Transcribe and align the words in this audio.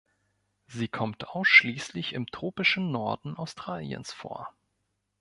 Sie 0.65 0.87
kommt 0.87 1.27
ausschließlich 1.29 2.13
im 2.13 2.25
tropischen 2.25 2.89
Norden 2.89 3.35
Australiens 3.37 4.11
vor. 4.11 4.51